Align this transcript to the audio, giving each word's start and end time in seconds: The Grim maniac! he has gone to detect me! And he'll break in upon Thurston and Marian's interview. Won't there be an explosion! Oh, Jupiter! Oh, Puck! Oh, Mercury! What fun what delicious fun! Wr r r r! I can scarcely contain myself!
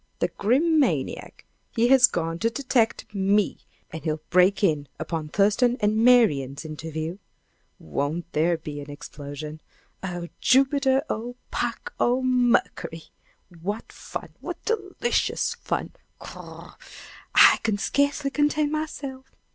The 0.17 0.29
Grim 0.29 0.79
maniac! 0.79 1.45
he 1.75 1.89
has 1.89 2.07
gone 2.07 2.39
to 2.39 2.49
detect 2.49 3.13
me! 3.13 3.59
And 3.91 4.03
he'll 4.03 4.23
break 4.31 4.63
in 4.63 4.87
upon 4.97 5.29
Thurston 5.29 5.77
and 5.79 5.95
Marian's 6.03 6.65
interview. 6.65 7.19
Won't 7.77 8.25
there 8.31 8.57
be 8.57 8.79
an 8.81 8.89
explosion! 8.89 9.61
Oh, 10.01 10.27
Jupiter! 10.39 11.03
Oh, 11.07 11.35
Puck! 11.51 11.93
Oh, 11.99 12.23
Mercury! 12.23 13.11
What 13.61 13.91
fun 13.91 14.29
what 14.39 14.57
delicious 14.65 15.53
fun! 15.53 15.91
Wr 16.19 16.27
r 16.29 16.43
r 16.45 16.61
r! 16.69 16.77
I 17.35 17.59
can 17.61 17.77
scarcely 17.77 18.31
contain 18.31 18.71
myself! 18.71 19.31